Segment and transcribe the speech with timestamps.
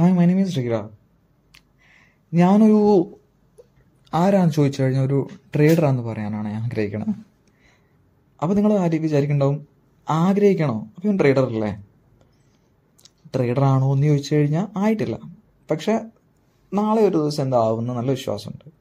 [0.00, 0.76] Hi my name is Reera
[2.34, 2.78] ഞാനൊരു
[4.14, 7.14] ആരാന്ന് ചോദിച്ചു കഴിഞ്ഞാൽ ഒരു ട്രേഡറാന്ന് പറയാനാണ് ഞാൻ ആഗ്രഹിക്കണത്.
[8.42, 9.68] അപ്പോൾ നിങ്ങൾ ആര് വിചാരിക്കുന്നുണ്ടാവും
[10.10, 10.74] ആഗ്രഹിക്കണോ?
[10.96, 11.84] അപ്പോൾ ഞാൻ ട്രേഡർ അല്ലേ?
[13.34, 15.18] ട്രേഡർ ആണോ എന്ന് ചോദിച്ചു കഴിഞ്ഞാൽ ആയിട്ടില്ല.
[15.70, 16.00] പക്ഷെ
[16.74, 18.72] നാളെ ഒരു ദിവസം എന്താവുമെന്ന് നല്ല വിശ്വാസമുണ്ട്.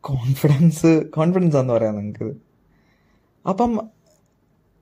[0.00, 2.36] കോൺഫിഡൻസ് കോൺഫിഡൻസ് ആണെന്ന് പറയാം നിങ്ങൾക്ക്
[3.48, 3.90] അപ്പം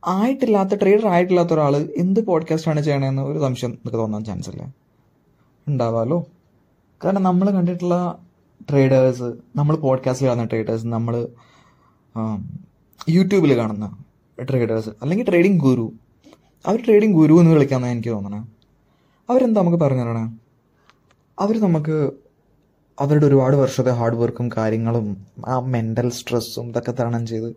[0.07, 4.63] ആയിട്ടില്ലാത്ത ട്രേഡർ ആയിട്ടില്ലാത്ത ഒരാൾ എന്ത് പോഡ്കാസ്റ്റാണ് ചെയ്യണമെന്ന് ഒരു സംശയം നിങ്ങൾക്ക് തോന്നാൻ ചാൻസ് ഇല്ല?
[5.69, 6.27] ഉണ്ടാവാമല്ലോ
[7.05, 8.19] കാരണം നമ്മൾ കണ്ടിട്ടുള്ള
[8.71, 11.15] ട്രേഡേഴ്സ് നമ്മൾ പോഡ്കാസ്റ്റിൽ കാണുന്ന ട്രേഡേഴ്സ് നമ്മൾ
[13.09, 13.87] യൂട്യൂബിൽ കാണുന്ന
[14.39, 15.93] ട്രേഡേഴ്സ് അല്ലെങ്കിൽ ട്രേഡിംഗ് ഗുരു
[16.67, 18.41] അവർ ട്രേഡിംഗ് ഗുരു എന്ന് വിളിക്കാമെന്നാണ് എനിക്ക് തോന്നണേ.
[19.31, 20.25] അവരെന്താ നമുക്ക് പറഞ്ഞു തരണേ?
[21.39, 22.11] അവർ നമുക്ക്
[22.99, 25.07] അവരുടെ ഒരുപാട് വർഷത്തെ ഹാർഡ് വർക്കും കാര്യങ്ങളും
[25.47, 27.57] ആ മെന്റൽ സ്ട്രെസ്സും ഇതൊക്കെ തരണം ചെയ്ത്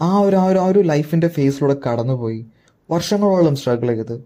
[0.00, 2.46] ആ ഒരു ആ ഒരു ആ ഒരു ലൈഫിന്റെ ഫേസിലൂടെ കടന്നുപോയി.
[2.90, 4.24] വർഷങ്ങളോളം സ്ട്രഗിൾ ചെയ്ത്.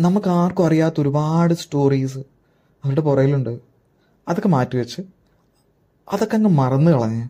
[0.00, 2.18] നമുക്ക് ആർക്കും അറിയാത്ത ഒരുപാട് സ്റ്റോറീസ്
[2.84, 3.60] അവരുടെ പുറയിലുണ്ട്
[4.28, 5.02] അതൊക്കെ മാറ്റിവെച്ച്
[6.12, 7.28] അതൊക്കെ അങ്ങ് മറന്നു കളഞ്ഞ്.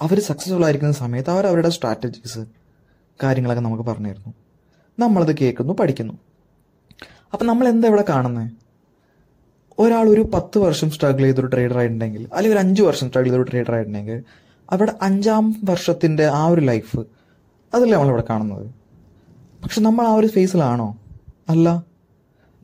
[0.00, 2.46] അവർ സക്സസ്ഫുൾ ആയിരിക്കുന്ന സമയത്ത് അവർ അവരുടെ സ്ട്രാറ്റജീസ്
[3.22, 4.32] കാര്യങ്ങളൊക്കെ നമുക്ക് പറഞ്ഞു തരുന്നു
[4.98, 6.14] നമ്മളത് കേൾക്കുന്നു പഠിക്കുന്നു.
[7.32, 8.50] അപ്പം നമ്മൾ എന്താ ഇവിടെ കാണുന്നത്
[9.78, 13.74] ഒരാൾ ഒരു പത്ത് വർഷം സ്ട്രഗിൾ ചെയ്തൊരു ട്രേഡർ ആയിട്ടുണ്ടെങ്കിൽ അല്ലെങ്കിൽ ഒരു അഞ്ച് വർഷം സ്ട്രഗിൾ ചെയ്തൊരു ട്രേഡർ
[13.74, 14.24] ആയിട്ടുണ്ടെങ്കിൽ
[14.72, 17.00] അവിടെ അഞ്ചാം വർഷത്തിന്റെ ആ ഒരു ലൈഫ്
[17.74, 18.66] അതല്ലേ നമ്മളിവിടെ കാണുന്നത്?
[19.64, 20.98] പക്ഷെ നമ്മൾ ആ ഒരു ഫേസിലാണോ
[21.48, 21.84] അല്ല.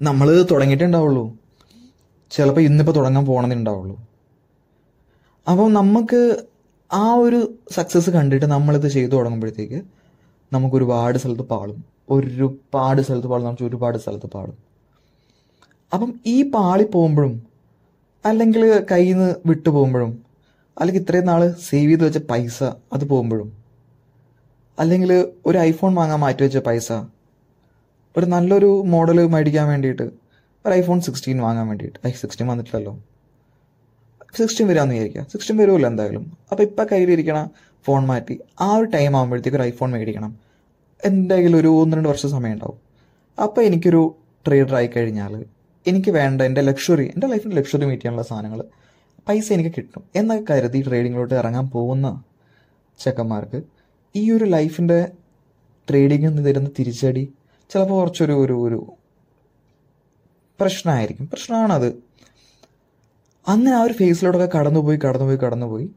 [0.02, 1.38] നമ്മൾ തുടങ്ങിയിട്ടുണ്ടാവുള്ളൂ
[2.30, 3.96] ചിലപ്പോൾ ഇന്നിപ്പോൾ തുടങ്ങാൻ പോകണമെന്നേ ഉണ്ടാവുള്ളൂ.
[5.46, 6.46] അപ്പം നമുക്ക്
[6.92, 9.82] ആ ഒരു സക്സസ് കണ്ടിട്ട് നമ്മളിത് ചെയ്തു തുടങ്ങുമ്പോഴത്തേക്ക്
[10.52, 11.84] നമുക്ക് ഒരുപാട് സ്ഥലത്ത് പാളും.
[12.10, 14.56] ഒരുപാട് സ്ഥലത്ത് പാടും നമുക്ക് ഒരുപാട് സ്ഥലത്ത് പാടും
[15.92, 17.42] അപ്പം ഈ പാളി പോകുമ്പോഴും
[18.24, 20.24] അല്ലെങ്കിൽ കയ്യിൽ നിന്ന് വിട്ടു പോകുമ്പോഴും
[20.80, 23.52] അല്ലെങ്കിൽ ഇത്രയും നാൾ സേവ് ചെയ്ത് വെച്ച പൈസ അത് പോകുമ്പോഴും.
[24.78, 26.92] അല്ലെങ്കിൽ ഒരു ഐഫോൺ വാങ്ങാൻ മാറ്റി വെച്ച പൈസ.
[28.16, 30.02] ഒരു നല്ലൊരു മോഡൽ മേടിക്കാൻ വേണ്ടിയിട്ട്.
[30.66, 32.06] ഒരു ഐഫോൺ സിക്സ്റ്റീൻ വാങ്ങാൻ വേണ്ടിയിട്ട്.
[32.06, 32.98] ഐ സിക്സ്റ്റീൻ വന്നിട്ടില്ലല്ലോ.
[34.38, 35.26] സിക്സ്റ്റീൻ വരാമെന്ന് വിചാരിക്കുക.
[35.32, 36.32] സിക്സ്റ്റീൻ വരുമല്ലോ എന്തായാലും.
[36.50, 37.48] അപ്പോൾ ഇപ്പം കയ്യിലിരിക്കണ
[37.84, 40.36] ഫോൺ മാറ്റി ആ ഒരു ടൈം ആകുമ്പോഴത്തേക്ക് ഒരു ഐഫോൺ മേടിക്കണം.
[41.04, 42.84] എന്തെങ്കിലും ഒരു ഒന്ന് രണ്ട് വർഷം സമയം ഉണ്ടാവും.
[43.42, 44.16] അപ്പോൾ എനിക്കൊരു
[44.46, 45.44] ട്രേഡർ ആയി കഴിഞ്ഞാൽ
[45.86, 48.64] എനിക്ക് വേണ്ട എന്റെ ലക്ഷറി എന്റെ ലൈഫിന്റെ ലക്ഷറി മീറ്റ് ചെയ്യാനുള്ള സാധനങ്ങൾ
[49.28, 52.22] പൈസ എനിക്ക് കിട്ടും എന്നൊക്കെ കരുതി ട്രേഡിങ്ങിലോട്ട് ഇറങ്ങാൻ പോകുന്ന
[52.98, 53.62] ചെക്കന്മാർക്ക്
[54.16, 55.12] ഈ ഒരു ലൈഫിന്റെ
[55.90, 57.32] ട്രേഡിങ്ങിൽ നിന്ന് തരുന്ന തിരിച്ചടി
[57.70, 58.92] ചിലപ്പോൾ കുറച്ചൊരു ഒരു ഒരു
[60.60, 61.26] പ്രശ്നമായിരിക്കും.
[61.26, 61.86] പ്രശ്നമാണത്.
[63.48, 65.90] അങ്ങനെ ആ ഒരു ഫേസിലൂടെ കടന്നുപോയി കടന്നുപോയി കടന്നുപോയി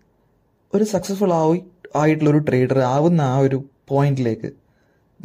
[0.73, 1.63] ഒരു സക്സസ്ഫുൾ ആയി
[1.95, 4.51] ആയിട്ടുള്ളൊരു ട്രേഡർ ആവുന്ന ആ ഒരു പോയിന്റിലേക്ക്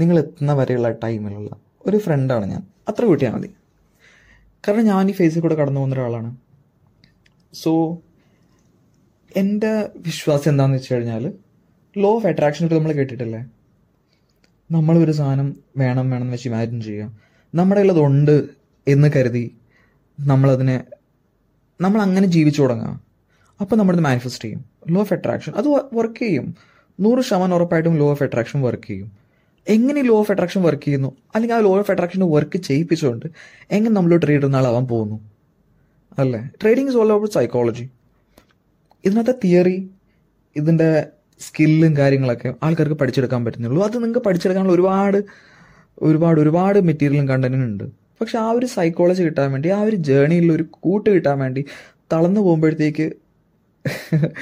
[0.00, 1.50] നിങ്ങൾ എത്തുന്ന വരെയുള്ള ടൈമിലുള്ള
[1.86, 2.62] ഒരു ഫ്രണ്ടാണ് ഞാൻ.
[2.88, 3.54] അത്ര കൂട്ടിയാൽ മതി.
[4.68, 6.36] കാരണം ഞാൻ ഈ ഫേസിൽ കൂടെ കടന്നു പോകുന്ന ഒരാളാണ്.
[7.54, 7.98] സോ
[9.36, 11.32] എന്റെ വിശ്വാസം എന്താണെന്ന് വെച്ച് കഴിഞ്ഞാൽ
[11.98, 13.46] ലോ ഓഫ് അട്രാക്ഷൻ ഒക്കെ നമ്മൾ കേട്ടിട്ടില്ലേ?
[14.70, 17.12] നമ്മളൊരു സാധനം വേണം വേണം എന്ന് വെച്ച് ഇമാജിൻ ചെയ്യുക
[17.54, 18.48] നമ്മുടെ അതുണ്ട്
[18.88, 19.56] എന്ന് കരുതി
[20.20, 20.84] നമ്മളതിനെ
[21.80, 23.00] നമ്മൾ അങ്ങനെ ജീവിച്ചു തുടങ്ങുക
[23.60, 24.64] അപ്പോൾ നമ്മളത് മാനിഫെസ്റ്റ് ചെയ്യും.
[24.88, 26.54] ലോ ഓഫ് അട്രാക്ഷൻ അത് വർക്ക് ചെയ്യും.
[27.00, 29.12] നൂറ് ശതമാനം ഉറപ്പായിട്ടും ലോ ഓഫ് അട്രാക്ഷൻ വർക്ക് ചെയ്യും.
[29.68, 31.12] എങ്ങനെ ലോ ഓഫ് അട്രാക്ഷൻ വർക്ക് ചെയ്യുന്നു?
[31.34, 33.26] അല്ലെങ്കിൽ ആ ലോ ഓഫ് അട്രാക്ഷൻ വർക്ക് ചെയ്യിപ്പിച്ചുകൊണ്ട്
[33.70, 35.31] എങ്ങനെ നമ്മൾ ട്രീ ഇടുന്ന ആളാവാൻ പോകുന്നു?
[36.18, 36.48] അല്ലേ?
[36.62, 37.88] Trading is all about psychology
[39.04, 39.90] ഇതിനകത്തെ തിയറി
[40.56, 41.06] ഇതിന്റെ
[41.40, 43.82] സ്കില്ലും കാര്യങ്ങളൊക്കെ ആൾക്കാർക്ക് പഠിച്ചെടുക്കാൻ പറ്റുന്നുള്ളൂ.
[43.82, 45.24] അത് നിങ്ങൾക്ക് പഠിച്ചെടുക്കാനുള്ള ഒരുപാട്
[45.98, 47.84] ഒരുപാട് ഒരുപാട് മെറ്റീരിയലും കണ്ടന്റും ഉണ്ട്.
[48.20, 51.64] പക്ഷെ ആ ഒരു സൈക്കോളജി കിട്ടാൻ വേണ്ടി ആ ഒരു ജേണിയിൽ ഒരു കൂട്ട് കിട്ടാൻ വേണ്ടി
[52.12, 53.12] തളർന്നു പോകുമ്പോഴത്തേക്ക്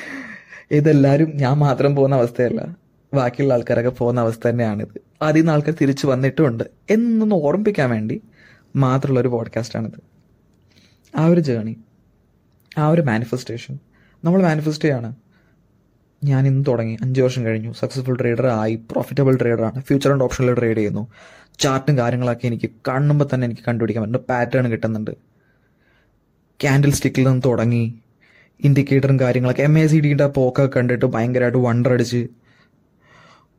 [0.71, 2.77] ഇതെല്ലാവരും ഞാൻ മാത്രം പോകുന്ന അവസ്ഥയല്ല.
[3.15, 5.01] ബാക്കിയുള്ള ആൾക്കാരൊക്കെ പോകുന്ന അവസ്ഥ തന്നെയാണിത്
[5.37, 6.65] നിന്ന് ആൾക്കാർ തിരിച്ചു വന്നിട്ടുമുണ്ട്.
[6.91, 8.21] എന്നൊന്ന് ഓർമ്മിപ്പിക്കാൻ വേണ്ടി
[8.77, 10.10] മാത്രമുള്ള ഒരു പോഡ്കാസ്റ്റാണിത്
[11.17, 11.77] ആ ഒരു ജേണി
[12.79, 13.79] ആ ഒരു മാനിഫെസ്റ്റേഷൻ
[14.25, 15.15] നമ്മൾ മാനിഫെസ്റ്റ് ചെയ്യാണ്.
[16.25, 16.99] ഞാൻ ഇന്ന് തുടങ്ങി.
[17.03, 17.73] അഞ്ച് വർഷം കഴിഞ്ഞു.
[17.73, 18.75] സക്സസ്ഫുൾ ട്രേഡർ ആയി.
[18.91, 21.09] പ്രോഫിറ്റബിൾ ട്രേഡറാണ് ഫ്യൂച്ചർ ആൻഡ് ഓപ്ഷനിൽ ട്രേഡ് ചെയ്യുന്നു.
[21.59, 25.11] ചാർട്ടും കാര്യങ്ങളൊക്കെ എനിക്ക് കാണുമ്പോൾ തന്നെ എനിക്ക് കണ്ടുപിടിക്കാൻ പറ്റുന്ന പാറ്റേൺ കിട്ടുന്നുണ്ട്.
[26.61, 27.95] ക്യാൻഡിൽ സ്റ്റിക്കിൽ നിന്ന് തുടങ്ങി.
[28.65, 29.63] ഇൻഡിക്കേറ്ററും കാര്യങ്ങളൊക്കെ.
[29.63, 32.27] എം എ സി ഡിയുടെ പോക്കൊക്കെ കണ്ടിട്ട് ഭയങ്കരമായിട്ട് വണ്ടർ അടിച്ച്.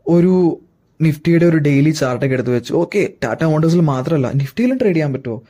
[0.07, 0.61] ഒരു
[1.01, 5.43] നിഫ്റ്റിയുടെ ഒരു ഡെയിലി ചാർട്ടൊക്കെ എടുത്ത് വെച്ചു ഓക്കെ ടാറ്റ മോട്ടോഴ്സിൽ മാത്രമല്ല നിഫ്റ്റിയിലും ട്രേഡ് ചെയ്യാൻ പറ്റുമോ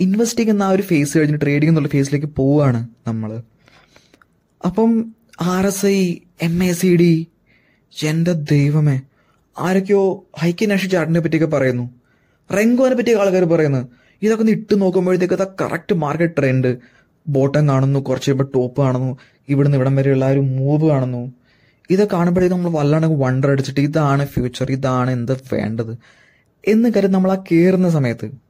[0.00, 3.42] ഇൻവെസ്റ്റിംഗ് എന്ന ആ ഒരു ഫേസ് കഴിഞ്ഞ് ട്രേഡിംഗ് എന്നുള്ള ഫേസിലേക്ക് പോവുകയാണ് നമ്മൾ
[4.66, 4.90] അപ്പം
[5.40, 5.98] R S I
[6.42, 7.26] M A C D
[8.08, 9.00] എന്റെ ദൈവമേ
[9.58, 10.02] ആരൊക്കെയോ
[10.38, 11.84] ഹൈക്കി നാഷണൽ ചാർട്ടിനെ പറ്റിയൊക്കെ പറയുന്നു.
[12.50, 13.88] റെങ്കോനെ പറ്റിയൊക്കെ ആൾക്കാർ പറയുന്നു.
[14.22, 16.70] ഇതൊക്കെ ഒന്ന് ഇട്ട് നോക്കുമ്പോഴത്തേക്ക് അത് കറക്റ്റ് മാർക്കറ്റ് ട്രെൻഡ്
[17.28, 19.16] ബോട്ടം കാണുന്നു കുറച്ച് കഴിയുമ്പോൾ ടോപ്പ് കാണുന്നു
[19.48, 21.32] ഇവിടുന്ന് ഇവിടം വരെയുള്ള ഒരു മൂവ് കാണുന്നു.
[21.90, 25.92] ഇതൊക്കെ കാണുമ്പോഴേക്കും നമ്മൾ വല്ലാണ്ട് വണ്ടർ അടിച്ചിട്ട് ഇതാണ് ഫ്യൂച്ചർ ഇതാണ് എന്താ വേണ്ടത്?
[26.64, 28.49] എന്ന് കരുതി നമ്മൾ ആ കയറുന്ന സമയത്ത്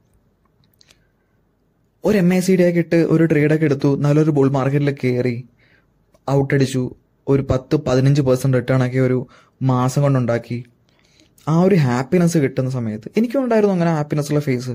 [2.05, 3.97] ഒരു എം എ സി ഡി ഒക്കെ ഇട്ട് ഒരു ട്രേഡൊക്കെ എടുത്തു.
[3.99, 5.47] നല്ലൊരു ബുൾ മാർക്കറ്റിൽ കയറി
[6.29, 6.95] ഔട്ട് അടിച്ചു.
[7.27, 9.27] ഒരു പത്ത് പതിനഞ്ച് പെർസെന്റ് റിട്ടേൺ ഒക്കെ ഒരു
[9.61, 10.63] മാസം കൊണ്ടുണ്ടാക്കി
[11.47, 14.69] ആ ഒരു ഹാപ്പിനെസ് കിട്ടുന്ന സമയത്ത് എനിക്കും ഉണ്ടായിരുന്നു അങ്ങനെ ഹാപ്പിനെസ് ഉള്ള ഫേസ്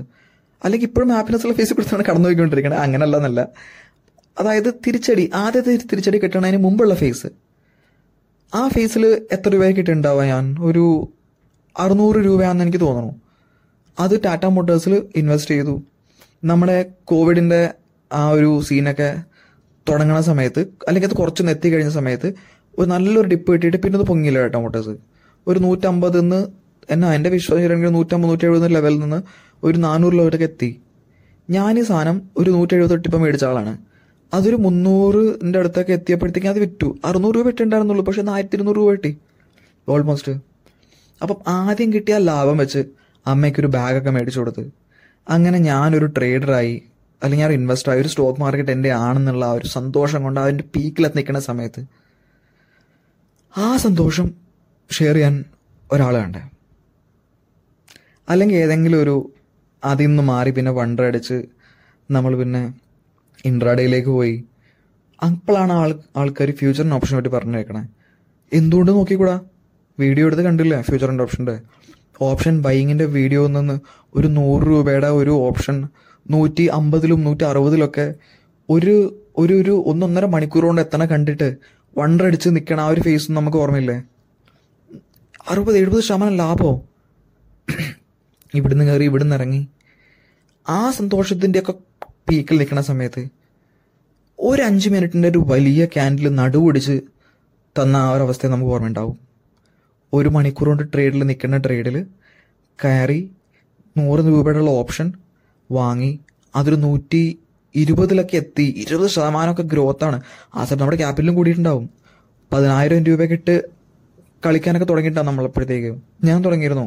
[0.63, 2.83] അല്ലെങ്കിൽ ഇപ്പോഴും ഹാപ്പിനെസ് ഉള്ള ഫേസ് കൊടുത്താണ് കടന്നു പോയിക്കൊണ്ടിരിക്കുന്നത്
[3.15, 3.47] എന്നല്ല
[4.39, 5.31] അതായത് തിരിച്ചടി.
[5.33, 7.27] ആദ്യത്തെ തിരിച്ചടി കിട്ടണതിന് മുമ്പുള്ള ഫേസ്
[8.53, 10.57] ആ ഫേസിൽ എത്ര രൂപ കിട്ടുന്നുണ്ടാവുക ഞാൻ?
[10.61, 10.83] ഒരു
[11.79, 13.13] അറുന്നൂറ് രൂപയാണെന്ന് എനിക്ക് തോന്നുന്നു.
[13.99, 15.83] അത് ടാറ്റ മോട്ടോഴ്സിൽ ഇൻവെസ്റ്റ് ചെയ്തു.
[16.43, 17.73] നമ്മുടെ കോവിഡിന്റെ
[18.13, 19.23] ആ ഒരു സീനൊക്കെ
[19.89, 22.33] തുടങ്ങുന്ന സമയത്ത് അല്ലെങ്കിൽ അത് കുറച്ച് എത്തി കഴിഞ്ഞ സമയത്ത്
[22.79, 24.97] ഒരു നല്ലൊരു ഡിപ്പ് കിട്ടിയിട്ട് പിന്നെ അത് പൊങ്ങിയില്ല കേട്ടോ മോട്ടോഴ്സ്.
[25.47, 26.47] ഒരു നൂറ്റമ്പതിൽ നിന്ന്
[26.89, 29.23] എന്നാ എന്റെ വിശ്വാസം നൂറ്റമ്പത് നൂറ്റി എഴുപത് ലെവലിൽ നിന്ന്
[29.63, 30.81] ഒരു നാനൂറ് ലെവലൊക്കെ എത്തി.
[31.49, 33.77] ഞാൻ ഈ സാധനം ഒരു നൂറ്റി എഴുപത് തൊട്ടിപ്പം മേടിച്ച ആളാണ്.
[34.33, 36.97] അതൊരു മുന്നൂറിന്റെ അടുത്തൊക്കെ എത്തിയപ്പോഴത്തേക്കും അത് വിറ്റു.
[37.05, 39.17] അറുന്നൂറ് രൂപ വിട്ടുണ്ടായിരുന്നുള്ളൂ പക്ഷെ ആയിരത്തി ഇരുന്നൂറ് രൂപ കിട്ടി.
[39.89, 40.31] ഓൾമോസ്റ്റ്
[41.21, 42.85] അപ്പം ആദ്യം കിട്ടിയ ലാഭം വെച്ച്
[43.27, 44.86] അമ്മയ്ക്കൊരു ബാഗൊക്കെ മേടിച്ചു കൊടുത്ത്.
[45.27, 46.75] അങ്ങനെ ഞാനൊരു ട്രേഡറായി
[47.21, 51.17] അല്ലെങ്കിൽ ഞാൻ ഇൻവെസ്റ്റർ ആയി ഒരു സ്റ്റോക്ക് മാർക്കറ്റ് എന്റെ ആണെന്നുള്ള ആ ഒരു സന്തോഷം കൊണ്ട് അതിന്റെ പീക്കിലെത്തി
[51.17, 51.81] നിൽക്കുന്ന സമയത്ത്
[53.53, 54.27] ആ സന്തോഷം
[54.89, 55.35] ഷെയർ ചെയ്യാൻ
[55.89, 56.41] ഒരാൾ വേണ്ടേ
[58.27, 59.15] അല്ലെങ്കിൽ ഏതെങ്കിലും ഒരു
[59.83, 61.37] അതിൽ നിന്ന് മാറി പിന്നെ വണ്ടർ അടിച്ച്
[62.09, 62.61] നമ്മൾ പിന്നെ
[63.45, 64.35] ഇൻട്രാഡേയിലേക്ക് പോയി.
[65.21, 67.81] അപ്പോഴാണ് ആൾ ആൾക്കാർ ഫ്യൂച്ചറിന്റെ ഓപ്ഷനെ പറ്റി പറഞ്ഞു കേൾക്കണേ
[68.51, 69.35] എന്തുകൊണ്ട് നോക്കിക്കൂടാ?
[69.97, 70.81] വീഡിയോ എടുത്ത് കണ്ടില്ലേ?
[70.81, 71.55] ഫ്യൂച്ചറിന്റെ ഓപ്ഷന്റെ
[72.21, 73.75] ഓപ്ഷൻ ബൈങ്ങിന്റെ വീഡിയോയിൽ നിന്ന്
[74.15, 75.77] ഒരു നൂറ് രൂപയുടെ ഒരു ഓപ്ഷൻ
[76.25, 78.05] നൂറ്റി അമ്പതിലും നൂറ്റി അറുപതിലൊക്കെ
[78.69, 78.95] ഒരു
[79.37, 81.47] ഒരു ഒരു ഒന്നൊന്നര മണിക്കൂർ കൊണ്ട് എത്തണ കണ്ടിട്ട്
[81.95, 83.97] വണ്ടർ അടിച്ച് നിൽക്കണ ആ ഒരു ഫേസ് നമുക്ക് ഓർമ്മയില്ലേ?
[85.51, 86.73] അറുപത് എഴുപത് ശതമാനം ലാഭമോ
[88.53, 89.61] ഇവിടുന്ന് കയറി ഇവിടുന്ന് ഇറങ്ങി.
[90.65, 91.73] ആ സന്തോഷത്തിന്റെയൊക്കെ
[92.27, 93.23] പീക്കിൽ നിൽക്കുന്ന സമയത്ത്
[94.39, 96.95] ഒരു അഞ്ച് മിനിറ്റിന്റെ ഒരു വലിയ ക്യാൻഡിൽ നടുപിടിച്ച്
[97.75, 99.15] തന്ന ആ ഒരു അവസ്ഥ നമുക്ക് ഓർമ്മയുണ്ടാവും.
[100.13, 102.05] ഒരു മണിക്കൂർ കൊണ്ട് ട്രേഡിൽ നിൽക്കുന്ന ട്രേഡിൽ
[102.79, 103.31] കയറി
[103.97, 105.13] നൂറ് രൂപയുടെ ഉള്ള ഓപ്ഷൻ
[105.71, 106.19] വാങ്ങി
[106.55, 107.39] അതൊരു നൂറ്റി
[107.75, 108.63] ഇരുപതിലൊക്കെ എത്തി.
[108.63, 110.21] ഇരുപത് ശതമാനമൊക്കെ ഗ്രോത്താണ്
[110.55, 111.89] ആ സമയത്ത് നമ്മുടെ ക്യാപിറ്റലും കൂടിയിട്ടുണ്ടാവും.
[112.53, 113.55] പതിനായിരം രൂപയൊക്കെ ഇട്ട്
[114.45, 115.91] കളിക്കാനൊക്കെ തുടങ്ങിയിട്ടുണ്ടാവും നമ്മളപ്പോഴത്തേക്ക്
[116.23, 116.85] ഞാൻ തുടങ്ങിയിരുന്നു.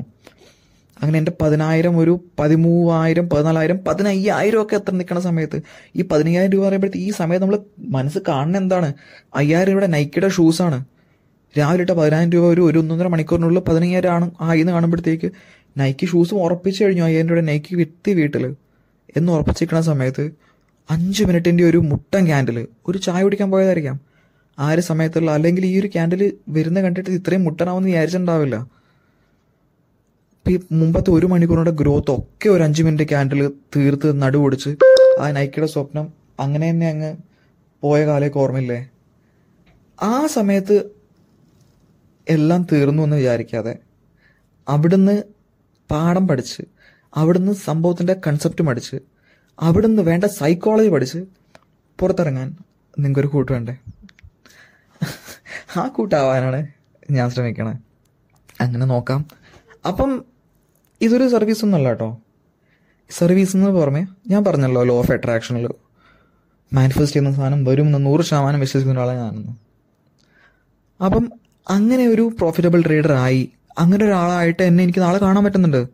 [1.03, 5.63] അങ്ങനെ എന്റെ പതിനായിരം ഒരു പതിമൂവായിരം പതിനാലായിരം പതിനയ്യായിരം ഒക്കെ എത്ര നിൽക്കുന്ന സമയത്ത്
[5.97, 8.95] ഈ പതിനയ്യായിരം രൂപ പറയുമ്പോഴത്തേക്ക് ഈ സമയത്ത് നമ്മൾ മനസ്സ് കാണുന്ന എന്താണ്?
[9.35, 10.79] അയ്യായിരം രൂപയുടെ നൈക്കിയുടെ ഷൂസാണ്
[11.59, 15.29] രാവിലെ ഇട്ട പതിനായിരം രൂപ ഒരു ഒരു ഒന്നൊന്നര മണിക്കൂറിനുള്ളിൽ പതിനയ്യായിരം ആണ് ആയി ആയിന്ന് കാണുമ്പോഴത്തേക്ക്
[15.79, 17.03] നൈക്കി ഷൂസ് ഉറപ്പിച്ച് കഴിഞ്ഞു.
[17.03, 18.45] അയ്യായിരം രൂപയുടെ നൈക്കി വിത്തി വീട്ടിൽ
[19.17, 20.25] എന്ന് ഉറപ്പിച്ചിരിക്കുന്ന സമയത്ത്
[20.91, 24.01] അഞ്ച് മിനിറ്റിന്റെ ഒരു മുട്ടൻ ക്യാൻഡിൽ ഒരു ചായ കുടിക്കാൻ പോയതായിരിക്കാം.
[24.59, 28.57] ആ ഒരു സമയത്തുള്ള അല്ലെങ്കിൽ ഈ ഒരു ക്യാൻഡിൽ വരുന്ന കണ്ടിട്ട് ഇത്രയും മുട്ടനാവെന്ന് വിചാരിച്ചിട്ടുണ്ടാവില്ല.
[30.73, 33.41] മുമ്പത്തെ ഒരു മണിക്കൂറിന്റെ ഗ്രോത്ത് ഒക്കെ ഒരു അഞ്ച് മിനിറ്റ് ക്യാൻഡിൽ
[33.77, 34.71] തീർത്ത് നടുപൊടിച്ച്
[35.21, 36.07] ആ നൈക്കിയുടെ സ്വപ്നം
[36.41, 37.11] അങ്ങനെ തന്നെ അങ്ങ്
[37.83, 38.81] പോയ കാലമൊക്കെ ഓർമ്മയില്ലേ?
[40.03, 40.77] ആ സമയത്ത്
[42.29, 43.79] എല്ലാം തീർന്നു എന്ന് വിചാരിക്കാതെ
[44.69, 45.23] അവിടുന്ന്
[45.91, 46.63] പാഠം പഠിച്ച്
[47.15, 48.97] അവിടുന്ന് സംഭവത്തിന്റെ കൺസെപ്റ്റ് പഠിച്ച്
[49.61, 51.25] അവിടുന്ന് വേണ്ട സൈക്കോളജി പഠിച്ച്
[52.01, 52.49] പുറത്തിറങ്ങാൻ
[52.99, 53.77] നിങ്ങൾക്കൊരു കൂട്ട് വേണ്ടേ?
[55.77, 56.67] ആ കൂട്ടാവാനാണ്
[57.11, 57.79] ഞാൻ ശ്രമിക്കണേ.
[58.61, 59.25] അങ്ങനെ നോക്കാം.
[59.89, 60.25] അപ്പം
[61.01, 62.21] ഇതൊരു സർവീസ് ഒന്നല്ല കേട്ടോ.
[63.11, 65.69] സർവീസ് എന്ന് പുറമെ ഞാൻ പറഞ്ഞല്ലോ ലോ ഓഫ് അട്രാക്ഷനിൽ
[66.73, 69.53] മാനിഫെസ്റ്റ് ചെയ്യുന്ന സാധനം വരും എന്ന് നൂറ് ശതമാനം വിശ്വസിക്കുന്ന ഒരാളെ ഞാനെന്ന്
[71.05, 71.33] അപ്പം
[71.71, 73.51] അങ്ങനെ ഒരു പ്രോഫിറ്റബിൾ ട്രേഡർ ആയി.
[73.79, 75.87] അങ്ങനെ ഒരാളായിട്ട് എന്നെ എനിക്ക് നാളെ കാണാൻ പറ്റുന്നുണ്ട്.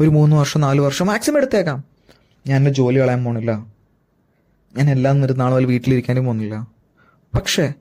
[0.00, 1.84] ഒരു മൂന്ന് വർഷം നാല് വർഷം മാക്സിമം എടുത്തേക്കാം.
[2.46, 3.66] ഞാൻ എന്റെ ജോലി കളയാൻ പോണില്ല.
[4.76, 6.68] ഞാൻ എല്ലാം നിർത്തി നാളെ പോലെ വീട്ടിലിരിക്കാനും പോകുന്നില്ല
[7.34, 7.72] പക്ഷേ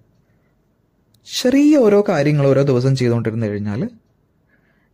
[1.41, 3.89] ചെറിയ ഓരോ കാര്യങ്ങൾ ഓരോ ദിവസം ചെയ്തുകൊണ്ടിരുന്നു കഴിഞ്ഞാൽ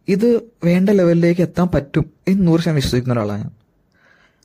[0.07, 3.51] ഇത് വേണ്ട ലെവലിലേക്ക് എത്താൻ പറ്റും എന്ന് നൂറ് ശതമാനം വിശ്വസിക്കുന്ന ഒരാളാണ് ഞാൻ.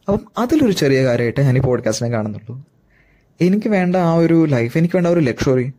[0.09, 2.65] അപ്പം അതിലൊരു ചെറിയ കാര്യമായിട്ട് ഞാൻ ഈ പോഡ്കാസ്റ്റിനെ കാണുന്നുള്ളൂ.
[3.41, 5.73] എനിക്ക് വേണ്ട ആ ഒരു ലൈഫ് എനിക്ക് വേണ്ട ഒരു ലക്ഷറി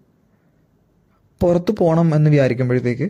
[1.42, 3.10] പുറത്ത് പോകണം എന്ന് വിചാരിക്കുമ്പോഴത്തേക്ക്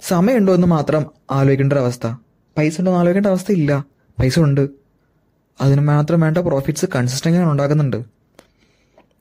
[0.00, 2.06] സമയമുണ്ടോ എന്ന് മാത്രം ആലോചിക്കേണ്ട ഒരു അവസ്ഥ
[2.58, 3.84] പൈസ ഉണ്ടോ എന്ന് ആലോചിക്കേണ്ട അവസ്ഥ ഇല്ല
[4.20, 4.68] പൈസ ഉണ്ട്
[5.60, 7.96] അതിന് മാത്രം വേണ്ട പ്രോഫിറ്റ്സ് കൺസിസ്റ്റന്റ് ഞാൻ ഉണ്ടാക്കുന്നുണ്ട്.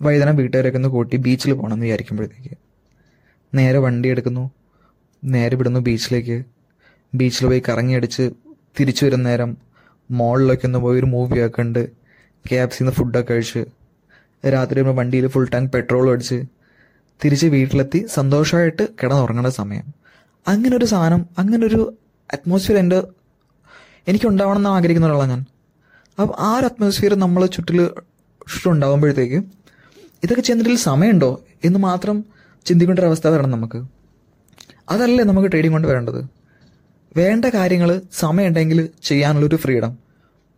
[0.02, 2.58] വൈകുന്നേരം വീട്ടുകാരൊക്കെ ഒന്ന് കൂട്ടി ബീച്ചിൽ പോകണം എന്ന് വിചാരിക്കുമ്പോഴത്തേക്ക്.
[3.56, 4.52] നേരെ വണ്ടി എടുക്കുന്നു.
[5.24, 6.44] നേരെ വിടുന്നു ബീച്ചിലേക്ക്
[7.16, 8.32] ബീച്ചിൽ പോയി കറങ്ങിയടിച്ച്
[8.80, 9.58] തിരിച്ചു വരുന്ന നേരം
[10.12, 11.92] മോളിലൊക്കെ ഒന്ന് പോയി ഒരു മൂവിയൊക്കെ ഉണ്ട്
[12.52, 13.66] കെ എഫ് സിന്ന് ഫുഡൊക്കെ കഴിച്ച്.
[14.48, 16.44] രാത്രി വണ്ടിയിൽ ഫുൾ ടാങ്ക് പെട്രോൾ അടിച്ച്
[17.26, 19.84] തിരിച്ച് വീട്ടിലെത്തി സന്തോഷമായിട്ട് കിടന്നുറങ്ങേണ്ട സമയം.
[20.48, 21.94] അങ്ങനെ ഒരു സാധനം അങ്ങനെ ഒരു
[22.34, 23.04] അറ്റ്മോസ്ഫിയർ എന്റെ
[24.08, 25.46] എനിക്കുണ്ടാവണം എന്ന് ആഗ്രഹിക്കുന്ന ഒരാളാണ് ഞാൻ.
[26.22, 27.88] അപ്പം ആ ഒരു അറ്റ്മോസ്ഫിയർ നമ്മൾ ചുറ്റിൽ
[28.54, 29.36] ചുറ്റുണ്ടാകുമ്പോഴത്തേക്ക്
[30.24, 32.26] ഇതൊക്കെ ചെയ്യുന്നതിൽ സമയമുണ്ടോ എന്ന് മാത്രം
[32.66, 33.86] ചിന്തിക്കേണ്ട ഒരു വരണം നമുക്ക്.
[34.90, 36.26] അതല്ലേ നമുക്ക് ട്രേഡിംഗ് കൊണ്ട് വരേണ്ടത്.
[37.18, 39.98] വേണ്ട കാര്യങ്ങൾ സമയമുണ്ടെങ്കിൽ ചെയ്യാനുള്ളൊരു ഫ്രീഡം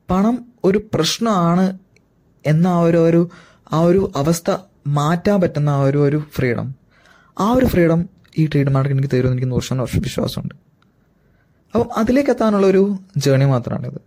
[0.10, 1.78] പണം ഒരു പ്രശ്നമാണ്
[2.46, 3.30] എന്ന ആ ഒരു
[3.74, 4.52] ആ ഒരു അവസ്ഥ
[4.88, 6.76] മാറ്റാൻ പറ്റുന്ന ആ ഒരു ഒരു ഫ്രീഡം
[7.40, 10.56] ആ ഒരു ഫ്രീഡം ഈ ട്രേഡ് മാർക്ക് എനിക്ക് തരുമെന്ന് എനിക്ക് നൂറ് ശതമാനം വിശ്വാസമുണ്ട്.
[11.76, 14.02] അപ്പം അതിലേക്ക് എത്താനുള്ള ഒരു ജേണി മാത്രമാണിത്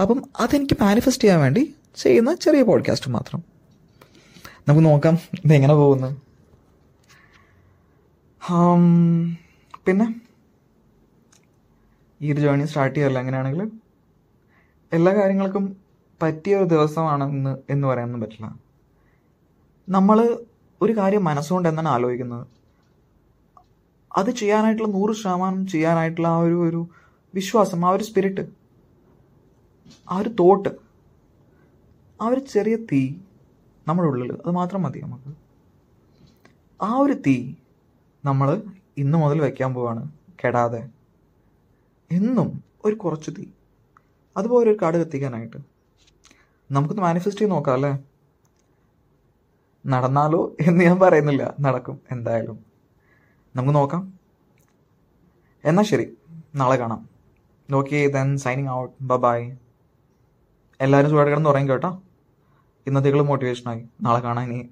[0.00, 3.42] അപ്പം അതെനിക്ക് മാനിഫെസ്റ്റ് ചെയ്യാൻ വേണ്ടി ചെയ്യുന്ന ചെറിയ പോഡ്കാസ്റ്റ് മാത്രം.
[4.68, 6.20] നമുക്ക് നോക്കാം ഇതെങ്ങനെ പോകുന്നു.
[9.86, 10.20] പിന്നെ?
[12.22, 13.70] ഈ ഒരു ജേണി സ്റ്റാർട്ട് ചെയ്യാറില്ല അങ്ങനെയാണെങ്കിൽ
[14.92, 15.76] എല്ലാ കാര്യങ്ങൾക്കും
[16.22, 18.63] പറ്റിയ ഒരു ദിവസമാണെന്ന് എന്ന് പറയാനൊന്നും പറ്റില്ല.
[19.88, 20.38] നമ്മൾ
[20.82, 22.46] ഒരു കാര്യം മനസ്സുകൊണ്ട് എന്താണ് ആലോചിക്കുന്നത്.
[24.16, 26.86] അത് ചെയ്യാനായിട്ടുള്ള നൂറ് ശതമാനം ചെയ്യാനായിട്ടുള്ള ആ ഒരു ഒരു
[27.34, 28.48] വിശ്വാസം ആ ഒരു സ്പിരിറ്റ്
[30.10, 30.68] ആ ഒരു തോട്ട്
[32.22, 33.14] ആ ഒരു ചെറിയ തീ
[33.88, 35.30] നമ്മുടെ ഉള്ളിൽ അത് മാത്രം മതി നമുക്ക്.
[36.82, 37.54] ആ ഒരു തീ
[38.24, 38.62] നമ്മൾ
[38.96, 40.12] ഇന്ന് മുതൽ വയ്ക്കാൻ പോവാണ്
[40.44, 40.90] കെടാതെ.
[42.12, 43.44] എന്നും ഒരു കുറച്ച് തീ.
[44.36, 45.56] അതുപോലെ ഒരു കാട് കത്തിക്കാനായിട്ട്.
[46.70, 48.13] നമുക്കൊന്ന് മാനിഫെസ്റ്റ് ചെയ്ത് നോക്കാം അല്ലേ?
[49.86, 51.54] നടന്നാലോ എന്ന് ഞാൻ പറയുന്നില്ല.
[51.60, 52.00] നടക്കും.
[52.10, 52.58] എന്തായാലും.
[53.56, 54.12] നമുക്ക് നോക്കാം.
[55.64, 56.06] എന്നാൽ ശരി.
[56.54, 57.08] നാളെ കാണാം.
[57.74, 59.56] ഓക്കെ ദെൻ സൈനിങ് ഔട്ട് ബ ബായ്
[60.80, 62.02] എല്ലാവരും സുഖമായിട്ട് കിടന്ന് ഉറങ്ങി കേട്ടോ.
[62.86, 64.68] ഇന്നത്തേക്കുള്ള മോട്ടിവേഷനായി നാളെ കാണാം ഇനി.